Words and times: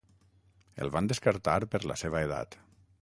El 0.85 0.89
van 0.95 1.09
descartar 1.11 1.59
per 1.75 1.83
la 1.93 1.99
seva 2.05 2.23
edat. 2.31 2.59